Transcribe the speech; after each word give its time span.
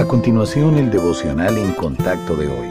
A 0.00 0.08
continuación, 0.08 0.78
el 0.78 0.90
devocional 0.90 1.58
en 1.58 1.74
contacto 1.74 2.34
de 2.34 2.48
hoy. 2.48 2.68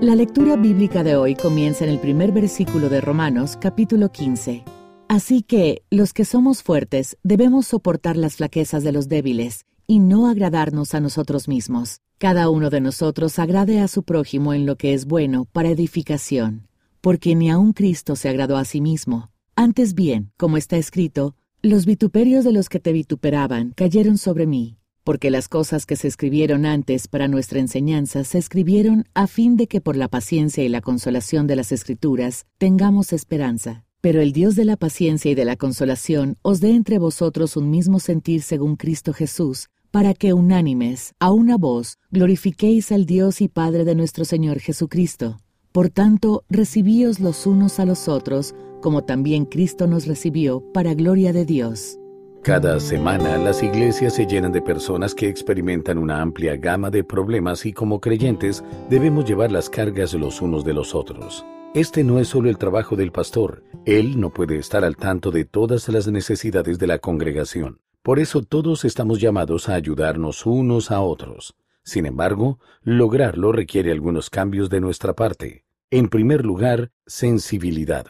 La 0.00 0.14
lectura 0.14 0.56
bíblica 0.56 1.04
de 1.04 1.14
hoy 1.14 1.34
comienza 1.34 1.84
en 1.84 1.90
el 1.90 1.98
primer 1.98 2.32
versículo 2.32 2.88
de 2.88 3.02
Romanos, 3.02 3.58
capítulo 3.60 4.10
15. 4.10 4.64
Así 5.08 5.42
que, 5.42 5.82
los 5.90 6.14
que 6.14 6.24
somos 6.24 6.62
fuertes 6.62 7.18
debemos 7.22 7.66
soportar 7.66 8.16
las 8.16 8.36
flaquezas 8.36 8.82
de 8.82 8.92
los 8.92 9.08
débiles 9.08 9.66
y 9.86 9.98
no 9.98 10.26
agradarnos 10.26 10.94
a 10.94 11.00
nosotros 11.00 11.48
mismos. 11.48 12.00
Cada 12.16 12.48
uno 12.48 12.70
de 12.70 12.80
nosotros 12.80 13.38
agrade 13.38 13.80
a 13.80 13.86
su 13.86 14.02
prójimo 14.02 14.54
en 14.54 14.64
lo 14.64 14.76
que 14.76 14.94
es 14.94 15.04
bueno 15.04 15.44
para 15.52 15.68
edificación, 15.68 16.66
porque 17.02 17.34
ni 17.34 17.50
aun 17.50 17.74
Cristo 17.74 18.16
se 18.16 18.30
agradó 18.30 18.56
a 18.56 18.64
sí 18.64 18.80
mismo. 18.80 19.28
Antes 19.54 19.92
bien, 19.92 20.32
como 20.38 20.56
está 20.56 20.78
escrito, 20.78 21.34
los 21.60 21.84
vituperios 21.84 22.42
de 22.42 22.52
los 22.52 22.70
que 22.70 22.80
te 22.80 22.92
vituperaban 22.94 23.74
cayeron 23.76 24.16
sobre 24.16 24.46
mí 24.46 24.78
porque 25.08 25.30
las 25.30 25.48
cosas 25.48 25.86
que 25.86 25.96
se 25.96 26.06
escribieron 26.06 26.66
antes 26.66 27.08
para 27.08 27.28
nuestra 27.28 27.60
enseñanza 27.60 28.24
se 28.24 28.36
escribieron 28.36 29.06
a 29.14 29.26
fin 29.26 29.56
de 29.56 29.66
que 29.66 29.80
por 29.80 29.96
la 29.96 30.08
paciencia 30.08 30.62
y 30.62 30.68
la 30.68 30.82
consolación 30.82 31.46
de 31.46 31.56
las 31.56 31.72
Escrituras 31.72 32.44
tengamos 32.58 33.14
esperanza. 33.14 33.86
Pero 34.02 34.20
el 34.20 34.32
Dios 34.34 34.54
de 34.54 34.66
la 34.66 34.76
paciencia 34.76 35.30
y 35.30 35.34
de 35.34 35.46
la 35.46 35.56
consolación 35.56 36.36
os 36.42 36.60
dé 36.60 36.74
entre 36.74 36.98
vosotros 36.98 37.56
un 37.56 37.70
mismo 37.70 38.00
sentir 38.00 38.42
según 38.42 38.76
Cristo 38.76 39.14
Jesús, 39.14 39.70
para 39.90 40.12
que 40.12 40.34
unánimes, 40.34 41.14
a 41.20 41.32
una 41.32 41.56
voz, 41.56 41.96
glorifiquéis 42.10 42.92
al 42.92 43.06
Dios 43.06 43.40
y 43.40 43.48
Padre 43.48 43.86
de 43.86 43.94
nuestro 43.94 44.26
Señor 44.26 44.60
Jesucristo. 44.60 45.38
Por 45.72 45.88
tanto, 45.88 46.44
recibíos 46.50 47.18
los 47.18 47.46
unos 47.46 47.80
a 47.80 47.86
los 47.86 48.08
otros, 48.08 48.54
como 48.82 49.04
también 49.04 49.46
Cristo 49.46 49.86
nos 49.86 50.06
recibió, 50.06 50.62
para 50.74 50.92
gloria 50.92 51.32
de 51.32 51.46
Dios. 51.46 51.98
Cada 52.42 52.78
semana 52.80 53.36
las 53.36 53.62
iglesias 53.62 54.14
se 54.14 54.24
llenan 54.24 54.52
de 54.52 54.62
personas 54.62 55.14
que 55.14 55.28
experimentan 55.28 55.98
una 55.98 56.22
amplia 56.22 56.56
gama 56.56 56.88
de 56.88 57.04
problemas 57.04 57.66
y 57.66 57.72
como 57.72 58.00
creyentes 58.00 58.64
debemos 58.88 59.24
llevar 59.24 59.50
las 59.50 59.68
cargas 59.68 60.14
los 60.14 60.40
unos 60.40 60.64
de 60.64 60.72
los 60.72 60.94
otros. 60.94 61.44
Este 61.74 62.04
no 62.04 62.18
es 62.18 62.28
solo 62.28 62.48
el 62.48 62.56
trabajo 62.56 62.96
del 62.96 63.12
pastor, 63.12 63.64
él 63.84 64.18
no 64.18 64.30
puede 64.32 64.56
estar 64.56 64.84
al 64.84 64.96
tanto 64.96 65.30
de 65.30 65.44
todas 65.44 65.88
las 65.88 66.06
necesidades 66.06 66.78
de 66.78 66.86
la 66.86 66.98
congregación. 66.98 67.80
Por 68.02 68.18
eso 68.20 68.42
todos 68.42 68.84
estamos 68.84 69.20
llamados 69.20 69.68
a 69.68 69.74
ayudarnos 69.74 70.46
unos 70.46 70.90
a 70.90 71.00
otros. 71.00 71.56
Sin 71.82 72.06
embargo, 72.06 72.60
lograrlo 72.82 73.52
requiere 73.52 73.92
algunos 73.92 74.30
cambios 74.30 74.70
de 74.70 74.80
nuestra 74.80 75.12
parte. 75.14 75.64
En 75.90 76.08
primer 76.08 76.46
lugar, 76.46 76.92
sensibilidad. 77.06 78.06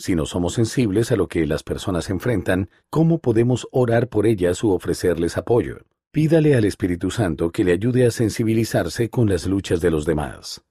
Si 0.00 0.14
no 0.14 0.24
somos 0.24 0.54
sensibles 0.54 1.12
a 1.12 1.16
lo 1.16 1.28
que 1.28 1.46
las 1.46 1.62
personas 1.62 2.08
enfrentan, 2.08 2.70
¿cómo 2.88 3.18
podemos 3.18 3.68
orar 3.70 4.08
por 4.08 4.24
ellas 4.24 4.64
u 4.64 4.70
ofrecerles 4.70 5.36
apoyo? 5.36 5.80
Pídale 6.10 6.54
al 6.54 6.64
Espíritu 6.64 7.10
Santo 7.10 7.50
que 7.52 7.64
le 7.64 7.72
ayude 7.72 8.06
a 8.06 8.10
sensibilizarse 8.10 9.10
con 9.10 9.28
las 9.28 9.44
luchas 9.44 9.82
de 9.82 9.90
los 9.90 10.06
demás. 10.06 10.62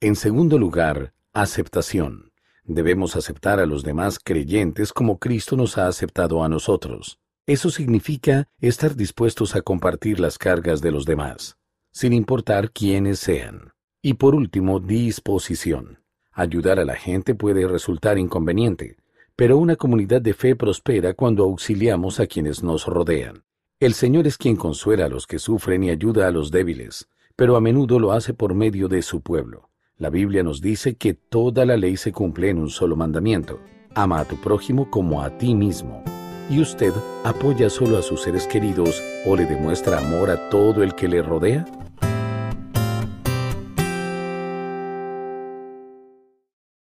En 0.00 0.14
segundo 0.14 0.58
lugar, 0.58 1.12
aceptación. 1.32 2.30
Debemos 2.62 3.16
aceptar 3.16 3.58
a 3.58 3.66
los 3.66 3.82
demás 3.82 4.20
creyentes 4.22 4.92
como 4.92 5.18
Cristo 5.18 5.56
nos 5.56 5.76
ha 5.76 5.88
aceptado 5.88 6.44
a 6.44 6.48
nosotros. 6.48 7.18
Eso 7.46 7.70
significa 7.70 8.48
estar 8.60 8.94
dispuestos 8.94 9.56
a 9.56 9.62
compartir 9.62 10.20
las 10.20 10.38
cargas 10.38 10.80
de 10.80 10.92
los 10.92 11.04
demás, 11.04 11.56
sin 11.90 12.12
importar 12.12 12.70
quiénes 12.70 13.18
sean. 13.18 13.72
Y 14.02 14.14
por 14.14 14.36
último, 14.36 14.78
disposición. 14.78 15.97
Ayudar 16.38 16.78
a 16.78 16.84
la 16.84 16.94
gente 16.94 17.34
puede 17.34 17.66
resultar 17.66 18.16
inconveniente, 18.16 18.96
pero 19.34 19.58
una 19.58 19.74
comunidad 19.74 20.22
de 20.22 20.34
fe 20.34 20.54
prospera 20.54 21.12
cuando 21.14 21.42
auxiliamos 21.42 22.20
a 22.20 22.28
quienes 22.28 22.62
nos 22.62 22.86
rodean. 22.86 23.42
El 23.80 23.92
Señor 23.92 24.28
es 24.28 24.38
quien 24.38 24.54
consuela 24.54 25.06
a 25.06 25.08
los 25.08 25.26
que 25.26 25.40
sufren 25.40 25.82
y 25.82 25.90
ayuda 25.90 26.28
a 26.28 26.30
los 26.30 26.52
débiles, 26.52 27.08
pero 27.34 27.56
a 27.56 27.60
menudo 27.60 27.98
lo 27.98 28.12
hace 28.12 28.34
por 28.34 28.54
medio 28.54 28.86
de 28.86 29.02
su 29.02 29.20
pueblo. 29.20 29.70
La 29.96 30.10
Biblia 30.10 30.44
nos 30.44 30.60
dice 30.60 30.94
que 30.94 31.12
toda 31.12 31.66
la 31.66 31.76
ley 31.76 31.96
se 31.96 32.12
cumple 32.12 32.50
en 32.50 32.58
un 32.58 32.70
solo 32.70 32.94
mandamiento. 32.94 33.58
Ama 33.96 34.20
a 34.20 34.24
tu 34.24 34.36
prójimo 34.36 34.88
como 34.92 35.22
a 35.22 35.38
ti 35.38 35.56
mismo. 35.56 36.04
¿Y 36.48 36.60
usted 36.60 36.92
apoya 37.24 37.68
solo 37.68 37.98
a 37.98 38.02
sus 38.02 38.22
seres 38.22 38.46
queridos 38.46 39.02
o 39.26 39.34
le 39.34 39.44
demuestra 39.44 39.98
amor 39.98 40.30
a 40.30 40.48
todo 40.50 40.84
el 40.84 40.94
que 40.94 41.08
le 41.08 41.20
rodea? 41.20 41.66